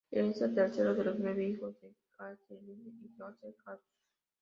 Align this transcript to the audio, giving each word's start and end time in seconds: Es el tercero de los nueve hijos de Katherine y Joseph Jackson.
Es 0.09 0.41
el 0.41 0.55
tercero 0.55 0.95
de 0.95 1.03
los 1.03 1.19
nueve 1.19 1.47
hijos 1.47 1.79
de 1.79 1.93
Katherine 2.17 2.89
y 3.03 3.15
Joseph 3.19 3.55
Jackson. 3.63 3.79